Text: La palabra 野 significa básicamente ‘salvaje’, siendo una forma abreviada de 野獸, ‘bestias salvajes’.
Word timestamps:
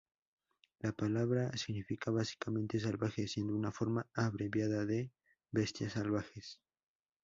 La 0.79 0.93
palabra 0.93 1.51
野 1.51 1.57
significa 1.59 2.09
básicamente 2.09 2.79
‘salvaje’, 2.87 3.27
siendo 3.27 3.53
una 3.55 3.71
forma 3.71 4.07
abreviada 4.15 4.83
de 4.83 4.99
野獸, 5.03 5.11
‘bestias 5.51 5.93
salvajes’. 5.93 6.47